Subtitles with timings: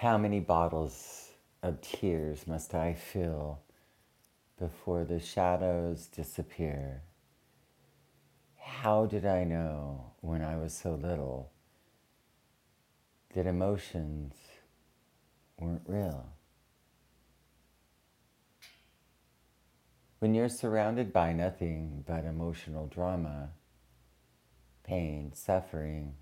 [0.00, 1.30] How many bottles
[1.62, 3.60] of tears must I fill
[4.58, 7.00] before the shadows disappear?
[8.58, 11.50] How did I know when I was so little
[13.34, 14.34] that emotions
[15.58, 16.26] weren't real?
[20.18, 23.52] When you're surrounded by nothing but emotional drama,
[24.84, 26.16] pain, suffering,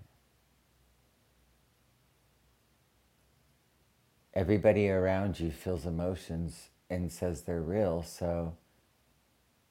[4.35, 8.55] everybody around you feels emotions and says they're real, so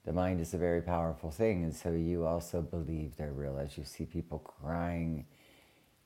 [0.05, 3.77] the mind is a very powerful thing, and so you also believe they're real as
[3.77, 5.25] you see people crying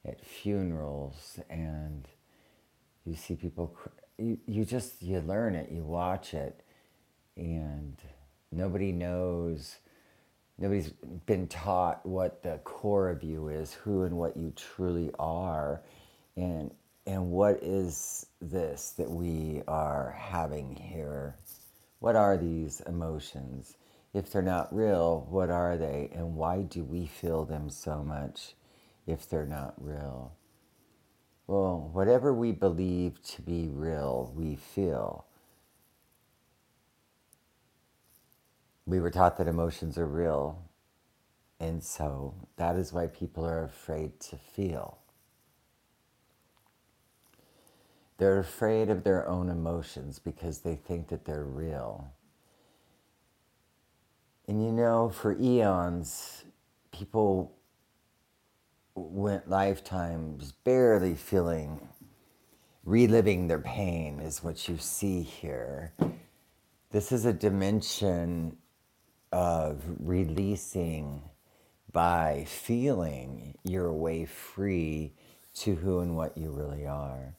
[0.06, 2.08] at funerals and
[3.06, 3.76] you see people,
[4.18, 6.62] you, you just, you learn it, you watch it,
[7.38, 7.98] and
[8.52, 9.78] nobody knows,
[10.58, 10.92] nobody's
[11.26, 15.82] been taught what the core of you is, who and what you truly are,
[16.36, 16.72] and
[17.06, 21.38] and what is this that we are having here?
[22.00, 23.78] What are these emotions?
[24.14, 26.10] If they're not real, what are they?
[26.14, 28.56] And why do we feel them so much
[29.08, 30.34] if they're not real?
[31.48, 35.26] Well, whatever we believe to be real, we feel.
[38.86, 40.64] We were taught that emotions are real,
[41.60, 44.99] and so that is why people are afraid to feel.
[48.20, 52.14] They're afraid of their own emotions because they think that they're real.
[54.46, 56.44] And you know, for eons,
[56.92, 57.56] people
[58.94, 61.88] went lifetimes barely feeling,
[62.84, 65.94] reliving their pain, is what you see here.
[66.92, 68.58] This is a dimension
[69.32, 71.22] of releasing
[71.94, 75.14] by feeling your way free
[75.54, 77.36] to who and what you really are.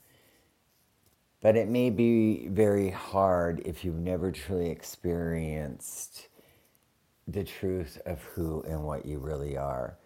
[1.41, 6.29] But it may be very hard if you've never truly experienced
[7.27, 9.97] the truth of who and what you really are.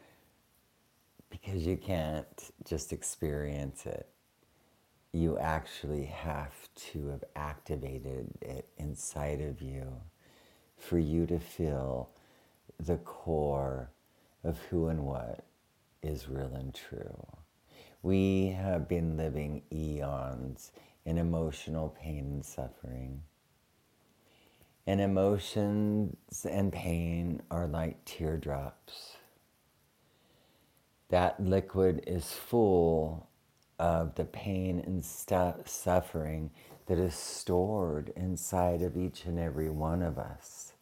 [1.31, 2.27] Because you can't
[2.65, 4.09] just experience it.
[5.13, 6.55] You actually have
[6.93, 9.87] to have activated it inside of you
[10.77, 12.11] for you to feel
[12.79, 13.91] the core
[14.45, 15.45] of who and what
[16.03, 17.27] is real and true.
[18.03, 20.71] We have been living eons
[21.05, 23.23] in emotional pain and suffering.
[24.87, 29.17] And emotions and pain are like teardrops.
[31.09, 33.29] That liquid is full
[33.79, 36.51] of the pain and stu- suffering
[36.87, 40.73] that is stored inside of each and every one of us.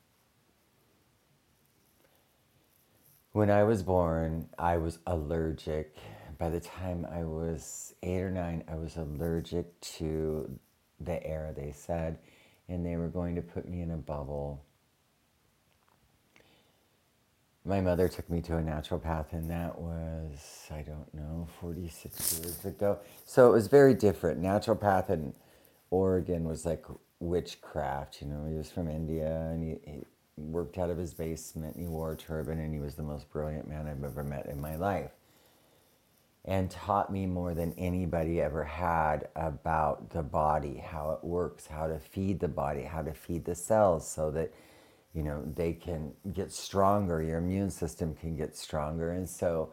[3.32, 5.96] When I was born, I was allergic
[6.38, 10.58] by the time I was eight or nine, I was allergic to
[11.00, 12.18] the air, they said,
[12.68, 14.64] and they were going to put me in a bubble.
[17.64, 22.64] My mother took me to a naturopath, and that was, I don't know, 46 years
[22.64, 22.98] ago.
[23.24, 24.42] So it was very different.
[24.42, 25.34] Naturopath in
[25.90, 26.84] Oregon was like
[27.20, 28.20] witchcraft.
[28.20, 30.00] You know, he was from India and he, he
[30.36, 33.30] worked out of his basement and he wore a turban, and he was the most
[33.30, 35.12] brilliant man I've ever met in my life
[36.44, 41.86] and taught me more than anybody ever had about the body, how it works, how
[41.86, 44.52] to feed the body, how to feed the cells so that
[45.14, 49.12] you know they can get stronger, your immune system can get stronger.
[49.12, 49.72] And so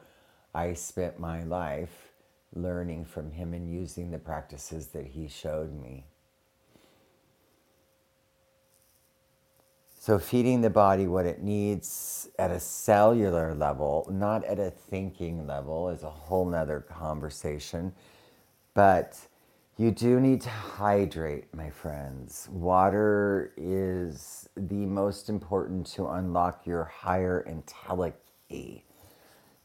[0.54, 2.12] I spent my life
[2.54, 6.06] learning from him and using the practices that he showed me.
[10.10, 15.46] So, feeding the body what it needs at a cellular level, not at a thinking
[15.46, 17.94] level, is a whole nother conversation.
[18.74, 19.20] But
[19.78, 22.50] you do need to hydrate, my friends.
[22.52, 28.82] Water is the most important to unlock your higher intelligence.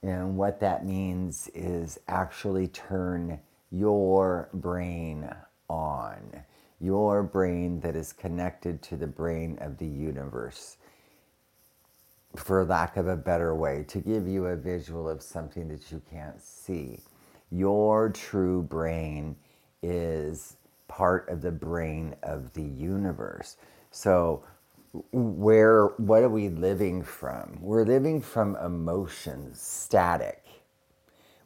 [0.03, 3.41] And what that means is actually turn
[3.71, 5.27] your brain
[5.71, 6.45] on
[6.85, 10.77] your brain that is connected to the brain of the universe,
[12.37, 16.03] for lack of a better way, to give you a visual of something that you
[16.11, 16.99] can't see.
[17.51, 19.37] Your true brain
[19.83, 20.57] is
[20.89, 23.57] part of the brain of the universe.
[23.91, 24.45] So,
[25.13, 27.59] where what are we living from?
[27.61, 30.45] We're living from emotions, static.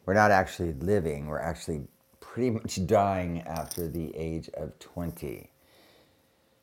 [0.05, 1.83] We're not actually living, we're actually
[2.33, 5.49] pretty much dying after the age of 20.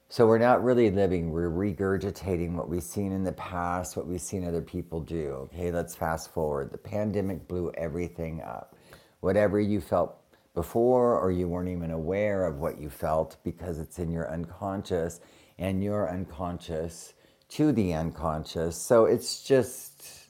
[0.09, 4.21] So we're not really living, we're regurgitating what we've seen in the past, what we've
[4.21, 5.49] seen other people do.
[5.53, 6.71] Okay, let's fast forward.
[6.71, 8.77] The pandemic blew everything up.
[9.19, 10.17] Whatever you felt
[10.55, 15.21] before, or you weren't even aware of what you felt because it's in your unconscious
[15.59, 17.15] and you're unconscious
[17.49, 18.77] to the unconscious.
[18.77, 20.29] So it's just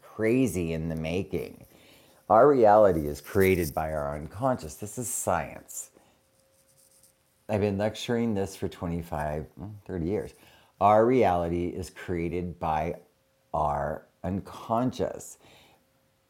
[0.00, 1.66] crazy in the making.
[2.28, 4.74] Our reality is created by our unconscious.
[4.74, 5.90] This is science.
[7.48, 10.34] I've been lecturing this for 25, mm, 30 years.
[10.78, 12.96] Our reality is created by
[13.54, 15.38] our unconscious.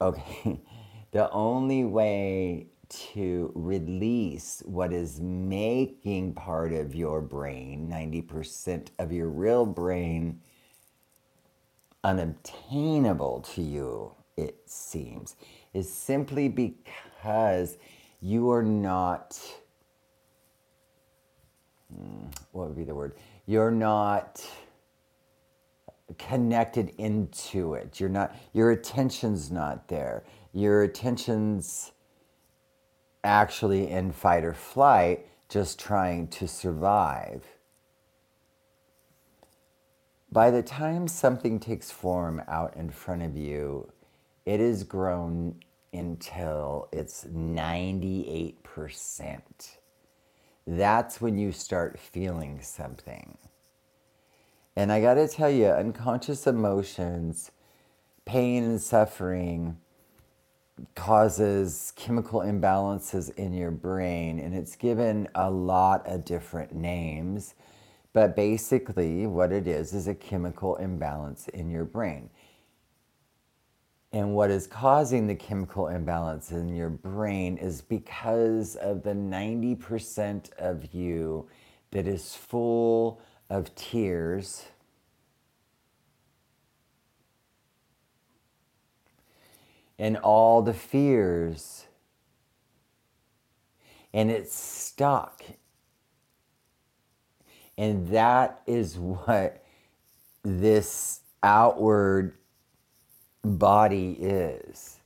[0.00, 0.60] Okay,
[1.10, 9.28] the only way to release what is making part of your brain, 90% of your
[9.28, 10.40] real brain,
[12.04, 15.34] unobtainable to you, it seems,
[15.75, 17.76] is simply because
[18.20, 19.41] you are not,
[21.94, 23.15] hmm, what would be the word?
[23.47, 24.44] You're not
[26.17, 28.00] connected into it.
[28.00, 30.25] You're not, your attention's not there.
[30.53, 31.93] Your attention's
[33.25, 37.44] actually in fight or flight, just trying to survive.
[40.31, 43.91] By the time something takes form out in front of you,
[44.48, 45.54] it has grown
[45.92, 49.42] until it's 98%.
[50.66, 53.36] That's when you start feeling something.
[54.74, 57.50] And I got to tell you, unconscious emotions,
[58.24, 59.76] pain and suffering
[60.94, 64.38] causes chemical imbalances in your brain.
[64.38, 67.54] And it's given a lot of different names.
[68.14, 72.30] But basically, what it is is a chemical imbalance in your brain.
[74.12, 80.50] And what is causing the chemical imbalance in your brain is because of the 90%
[80.55, 81.46] of you
[81.90, 83.20] that is full
[83.50, 84.64] of tears.
[89.99, 91.84] And all the fears.
[94.14, 95.43] And it's stuck.
[97.76, 99.62] And that is what
[100.43, 102.38] this outward
[103.56, 105.00] body is.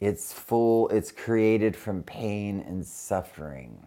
[0.00, 3.86] It's full, it's created from pain and suffering.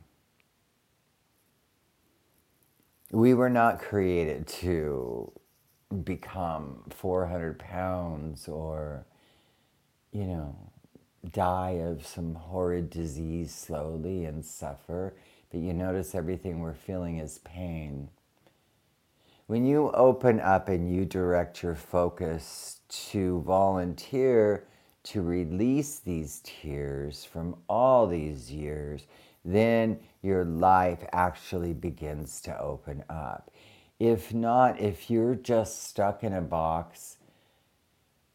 [3.12, 5.32] We were not created to
[6.04, 9.06] become 400 pounds or,
[10.12, 10.56] you know,
[11.32, 15.16] die of some horrid disease slowly and suffer.
[15.52, 18.10] But you notice everything we're feeling is pain.
[19.48, 24.68] When you open up and you direct your focus to volunteer
[25.04, 29.08] to release these tears from all these years,
[29.46, 33.50] then your life actually begins to open up.
[34.02, 37.16] If not, if you're just stuck in a box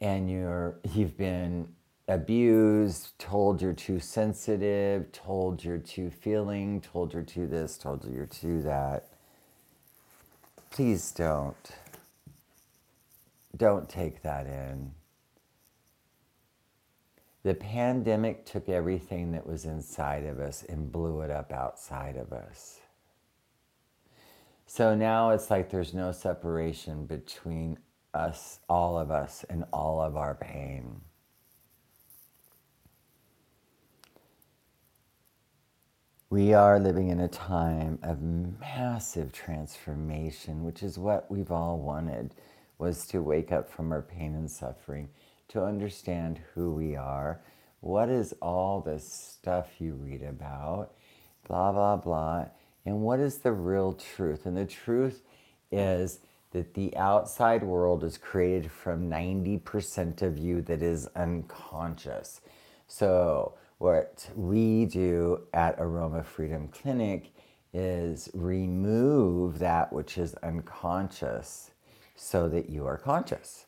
[0.00, 1.68] and you're you've been
[2.08, 8.24] abused, told you're too sensitive, told you're too feeling, told you're too this, told you're
[8.24, 9.11] too that,
[10.72, 11.70] please don't.
[13.54, 14.92] Don't take that in.
[17.42, 22.32] The pandemic took everything that was inside of us and blew it up outside of
[22.32, 22.80] us.
[24.66, 27.78] So now it's like there's no separation between
[28.14, 31.02] us, all of us, and all of our pain.
[36.32, 42.34] We are living in a time of massive transformation, which is what we've all wanted,
[42.78, 45.10] was to wake up from our pain and suffering
[45.48, 47.42] to understand who we are.
[47.80, 50.94] What is all this stuff you read about?
[51.46, 52.46] Blah, blah, blah.
[52.86, 54.46] And what is the real truth?
[54.46, 55.20] And the truth
[55.70, 56.20] is
[56.52, 62.40] that the outside world is created from 90% of you that is unconscious.
[62.86, 67.32] So, what we do at Aroma Freedom Clinic
[67.74, 71.72] is remove that which is unconscious
[72.14, 73.66] so that you are conscious.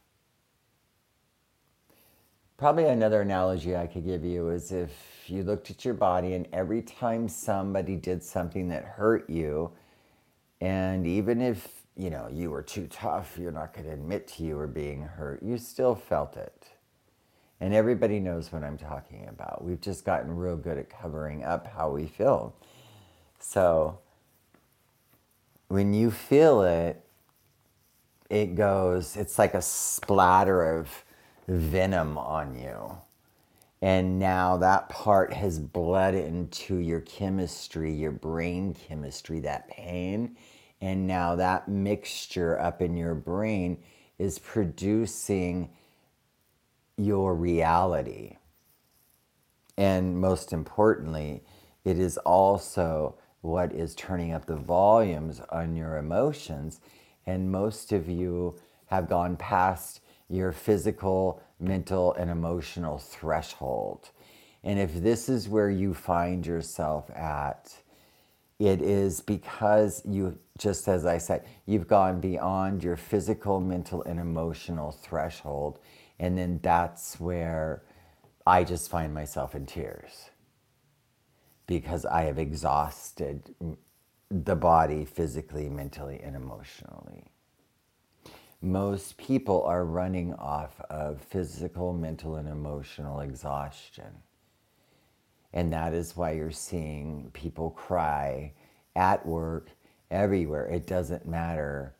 [2.56, 4.92] Probably another analogy I could give you is if
[5.26, 9.73] you looked at your body and every time somebody did something that hurt you,
[10.61, 14.44] and even if you know you were too tough, you're not going to admit to
[14.44, 16.68] you were being hurt, you still felt it.
[17.61, 19.64] And everybody knows what I'm talking about.
[19.64, 22.54] We've just gotten real good at covering up how we feel.
[23.38, 23.99] So
[25.68, 27.04] when you feel it,
[28.30, 31.04] it goes, it's like a splatter of
[31.46, 32.99] venom on you.
[33.82, 40.37] And now that part has bled into your chemistry, your brain chemistry, that pain.
[40.80, 43.78] And now that mixture up in your brain
[44.18, 45.70] is producing
[46.96, 48.36] your reality.
[49.76, 51.42] And most importantly,
[51.84, 56.80] it is also what is turning up the volumes on your emotions.
[57.26, 64.10] And most of you have gone past your physical, mental, and emotional threshold.
[64.62, 67.74] And if this is where you find yourself at,
[68.58, 74.18] it is because you, just as I said, you've gone beyond your physical, mental, and
[74.18, 75.80] emotional threshold.
[76.18, 77.83] And then that's where
[78.47, 80.30] I just find myself in tears
[81.66, 83.54] because I have exhausted
[84.30, 87.25] the body physically, mentally, and emotionally.
[88.61, 94.23] Most people are running off of physical, mental, and emotional exhaustion.
[95.52, 98.52] And that is why you're seeing people cry
[98.97, 99.71] at work,
[100.11, 100.66] everywhere.
[100.66, 101.94] It doesn't matter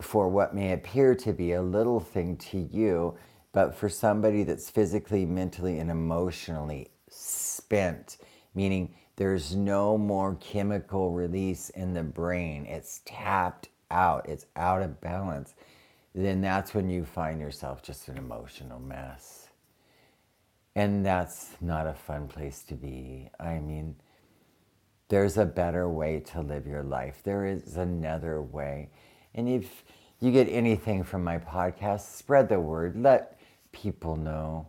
[0.00, 3.16] for what may appear to be a little thing to you,
[3.56, 8.18] but for somebody that's physically, mentally, and emotionally spent,
[8.54, 15.00] meaning there's no more chemical release in the brain, it's tapped out, it's out of
[15.00, 15.54] balance,
[16.14, 19.48] then that's when you find yourself just an emotional mess.
[20.74, 23.30] And that's not a fun place to be.
[23.40, 23.96] I mean,
[25.08, 27.22] there's a better way to live your life.
[27.24, 28.90] There is another way.
[29.34, 29.82] And if
[30.20, 33.00] you get anything from my podcast, spread the word.
[33.02, 33.35] Let
[33.76, 34.68] people know.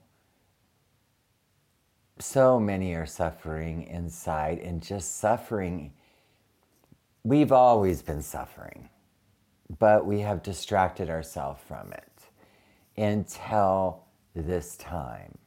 [2.20, 5.94] So many are suffering inside and just suffering.
[7.24, 8.90] We've always been suffering,
[9.80, 12.30] but we have distracted ourselves from it
[12.98, 14.04] until
[14.36, 15.38] this time.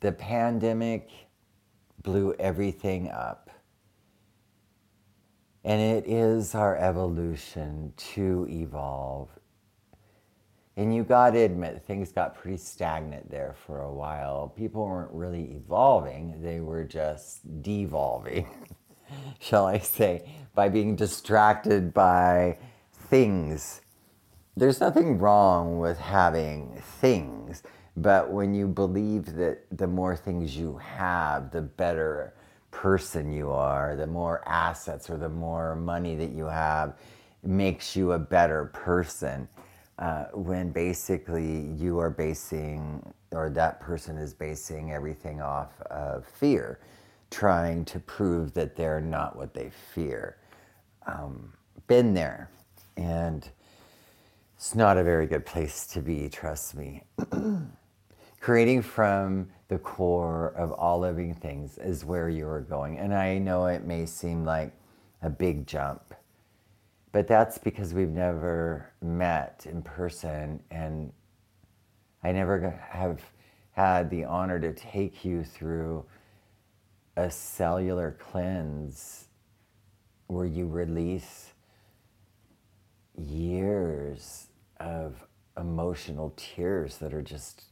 [0.00, 1.08] The pandemic
[2.02, 3.50] blew everything up.
[5.64, 9.30] And it is our evolution to evolve.
[10.76, 14.48] And you got to admit, things got pretty stagnant there for a while.
[14.56, 18.48] People weren't really evolving, they were just devolving,
[19.38, 22.58] shall I say, by being distracted by
[22.92, 23.82] things.
[24.56, 27.62] There's nothing wrong with having things
[27.96, 32.34] but when you believe that the more things you have, the better
[32.70, 36.96] person you are, the more assets or the more money that you have
[37.42, 39.46] makes you a better person.
[39.98, 46.80] Uh, when basically you are basing, or that person is basing everything off of fear,
[47.30, 50.36] trying to prove that they're not what they fear.
[51.06, 51.52] Um,
[51.86, 52.50] been there.
[52.96, 53.48] And
[54.56, 57.04] it's not a very good place to be, trust me.
[58.42, 62.98] creating from the core of all living things is where you are going.
[62.98, 64.72] And I know it may seem like
[65.22, 66.12] a big jump,
[67.12, 71.12] but that's because we've never met in person and
[72.24, 73.20] I never have
[73.72, 76.04] had the honor to take you through
[77.16, 79.26] a cellular cleanse
[80.28, 81.52] where you release
[83.18, 84.48] years
[84.80, 85.26] of
[85.58, 87.64] emotional tears that are just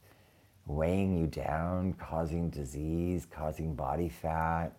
[0.66, 4.73] weighing you down, causing disease, causing body fat.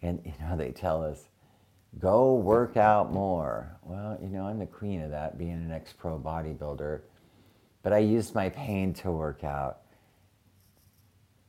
[0.00, 1.28] And, you know, they tell us,
[1.98, 3.76] go work out more.
[3.82, 7.00] Well, you know, I'm the queen of that, being an ex pro bodybuilder.
[7.82, 9.78] But I used my pain to work out.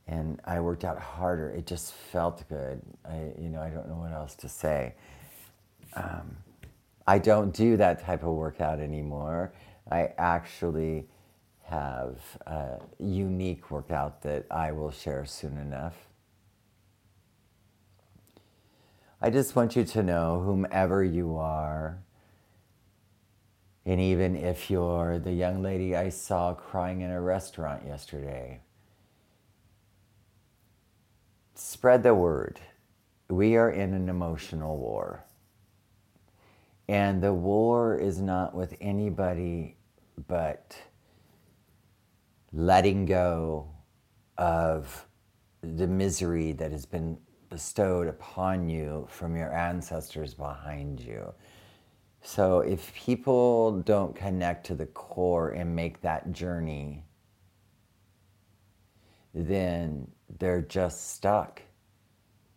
[0.06, 1.50] And I worked out harder.
[1.50, 2.82] It just felt good.
[3.04, 4.94] I, you know, I don't know what else to say.
[5.94, 6.36] Um,
[7.06, 9.52] I don't do that type of workout anymore.
[9.90, 11.06] I actually
[11.62, 15.94] have a unique workout that I will share soon enough.
[19.24, 22.02] I just want you to know, whomever you are,
[23.86, 28.60] and even if you're the young lady I saw crying in a restaurant yesterday,
[31.54, 32.60] spread the word.
[33.30, 35.24] We are in an emotional war.
[36.86, 39.78] And the war is not with anybody
[40.28, 40.76] but
[42.52, 43.70] letting go
[44.36, 45.06] of
[45.62, 47.16] the misery that has been
[47.54, 51.32] bestowed upon you from your ancestors behind you.
[52.20, 57.04] So if people don't connect to the core and make that journey,
[59.32, 61.62] then they're just stuck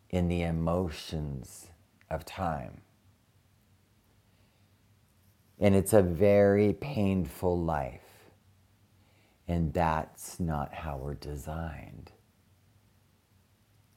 [0.10, 1.68] in the emotions
[2.10, 2.82] of time.
[5.60, 8.02] And it's a very painful life.
[9.48, 12.14] And that's not how we're designed.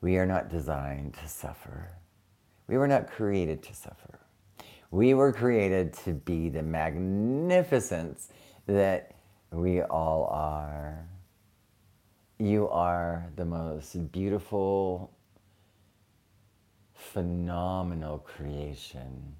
[0.00, 1.90] We are not designed to suffer.
[2.66, 4.20] We were not created to suffer.
[4.90, 8.28] We were created to be the magnificence
[8.66, 9.14] that
[9.52, 11.06] we all are.
[12.40, 15.12] you are the most beautiful,
[16.94, 19.36] phenomenal creation.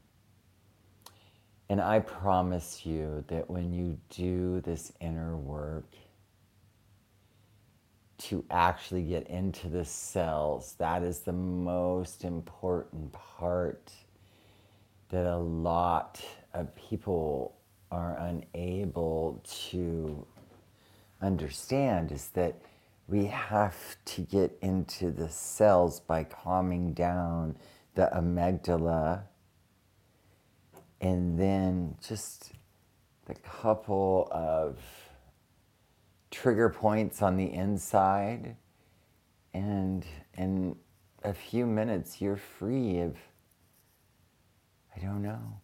[1.70, 5.94] And I promise you that when you do this inner work,
[8.20, 13.92] to actually get into the cells, that is the most important part
[15.08, 16.22] that a lot
[16.54, 17.56] of people
[17.90, 20.26] are unable to
[21.20, 22.60] understand is that
[23.08, 27.56] we have to get into the cells by calming down
[27.94, 29.22] the amygdala
[31.00, 32.52] and then just
[33.26, 34.78] the couple of
[36.30, 38.56] trigger points on the inside
[39.52, 40.04] and
[40.36, 40.76] in
[41.24, 43.16] a few minutes you're free of
[44.96, 45.60] i don't know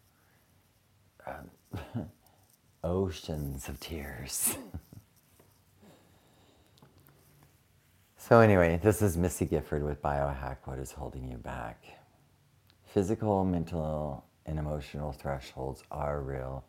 [1.25, 2.09] um,
[2.83, 4.57] oceans of tears
[8.27, 11.81] So, anyway, this is Missy Gifford with Biohack What is Holding You Back.
[12.83, 16.65] Physical, mental, and emotional thresholds are real.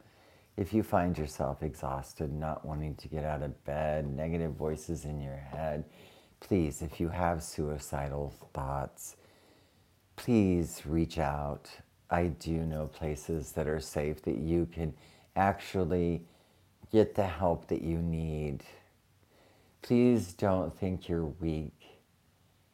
[0.58, 5.20] If you find yourself exhausted, not wanting to get out of bed, negative voices in
[5.20, 5.84] your head,
[6.40, 9.16] please, if you have suicidal thoughts,
[10.16, 11.70] please reach out.
[12.10, 14.92] I do know places that are safe that you can
[15.36, 16.22] actually
[16.92, 18.64] get the help that you need
[19.82, 22.00] please don't think you're weak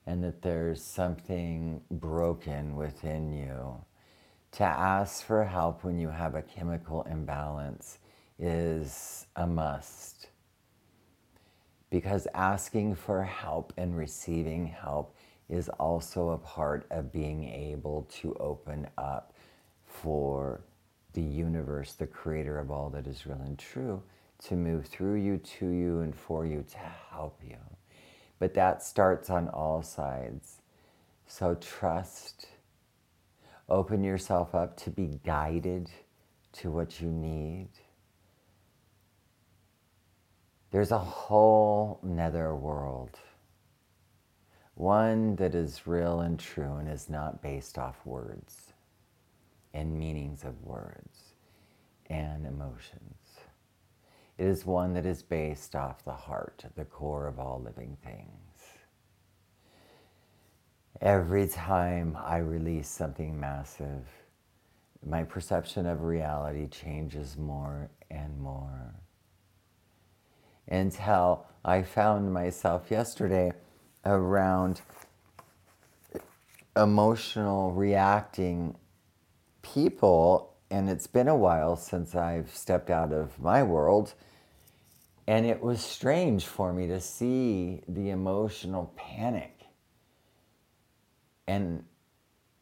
[0.06, 3.74] and that there's something broken within you.
[4.54, 7.98] To ask for help when you have a chemical imbalance
[8.38, 10.28] is a must.
[11.90, 15.16] Because asking for help and receiving help
[15.48, 19.34] is also a part of being able to open up
[19.84, 20.60] for
[21.14, 24.00] the universe, the creator of all that is real and true,
[24.44, 26.78] to move through you, to you, and for you to
[27.10, 27.58] help you.
[28.38, 30.58] But that starts on all sides.
[31.26, 32.46] So trust,
[33.68, 35.90] open yourself up to be guided
[36.52, 37.68] to what you need.
[40.70, 43.18] There's a whole nether world,
[44.74, 48.72] one that is real and true and is not based off words
[49.72, 51.34] and meanings of words
[52.10, 53.14] and emotions.
[54.36, 58.43] It is one that is based off the heart, the core of all living things.
[61.00, 64.06] Every time I release something massive,
[65.04, 68.94] my perception of reality changes more and more.
[70.68, 73.52] Until I found myself yesterday
[74.04, 74.80] around
[76.76, 78.76] emotional reacting
[79.62, 84.14] people and it's been a while since I've stepped out of my world.
[85.26, 89.63] And it was strange for me to see the emotional panic
[91.46, 91.84] and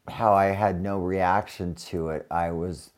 [0.07, 2.27] how I had no reaction to it.
[2.29, 2.91] I was,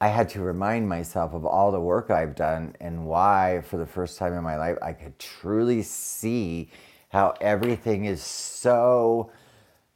[0.00, 3.86] I had to remind myself of all the work I've done and why, for the
[3.86, 6.70] first time in my life, I could truly see
[7.10, 9.30] how everything is so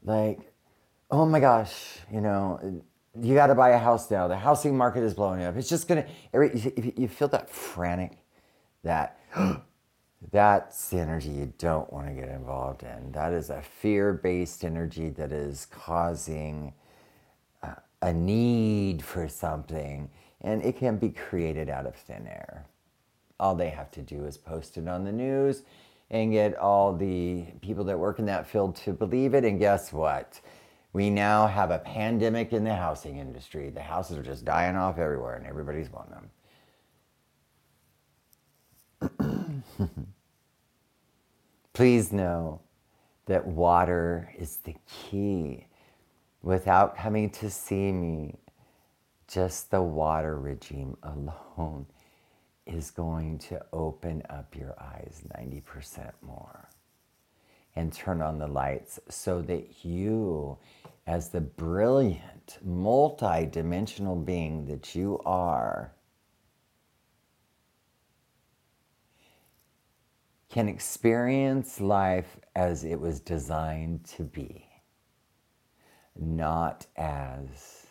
[0.04, 0.38] like,
[1.10, 2.82] oh my gosh, you know,
[3.20, 4.28] you got to buy a house now.
[4.28, 5.56] The housing market is blowing up.
[5.56, 6.06] It's just gonna.
[6.32, 8.18] If you feel that frantic,
[8.84, 9.18] that
[10.32, 13.12] that's the energy you don't want to get involved in.
[13.12, 16.74] That is a fear-based energy that is causing
[17.62, 22.66] a, a need for something, and it can be created out of thin air.
[23.38, 25.62] All they have to do is post it on the news
[26.10, 29.44] and get all the people that work in that field to believe it.
[29.44, 30.40] And guess what?
[30.92, 33.70] We now have a pandemic in the housing industry.
[33.70, 36.30] The houses are just dying off everywhere and everybody's wanting them.
[41.72, 42.60] Please know
[43.26, 45.66] that water is the key.
[46.42, 48.36] Without coming to see me,
[49.28, 51.86] just the water regime alone
[52.66, 56.68] is going to open up your eyes 90% more
[57.76, 60.58] and turn on the lights so that you,
[61.06, 65.92] as the brilliant, multi dimensional being that you are,
[70.48, 74.66] can experience life as it was designed to be,
[76.16, 77.86] not as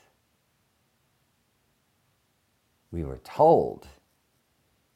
[2.91, 3.87] we were told,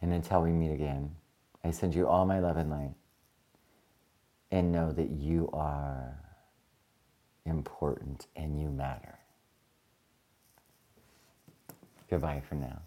[0.00, 1.16] And until we meet again,
[1.62, 2.94] I send you all my love and light.
[4.50, 6.18] And know that you are
[7.44, 9.18] important and you matter.
[12.12, 12.82] Goodbye for now.